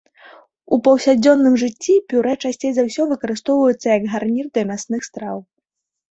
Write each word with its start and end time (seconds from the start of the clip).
У 0.75 0.77
паўсядзённым 0.85 1.57
жыцці 1.63 1.93
пюрэ 2.13 2.33
часцей 2.47 2.71
за 2.77 2.85
ўсё 2.87 3.05
выкарыстоўваецца 3.11 3.87
як 3.99 4.03
гарнір 4.15 4.49
да 4.59 4.63
мясных 4.71 5.01
страў. 5.09 5.37